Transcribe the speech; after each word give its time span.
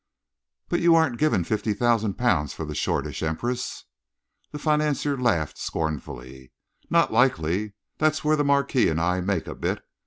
"But 0.67 0.79
you 0.79 0.95
aren't 0.95 1.19
giving 1.19 1.43
fifty 1.43 1.75
thousand 1.75 2.15
pounds 2.15 2.53
for 2.55 2.65
the 2.65 2.73
Shoreditch 2.73 3.21
Empress?" 3.21 3.83
The 4.51 4.57
financier 4.57 5.15
laughed 5.15 5.59
scornfully. 5.59 6.51
"Not 6.89 7.13
likely! 7.13 7.73
That's 7.99 8.23
where 8.23 8.35
the 8.35 8.43
Marquis 8.43 8.89
and 8.89 8.99
I 8.99 9.21
make 9.21 9.45
a 9.45 9.53
bit. 9.53 9.85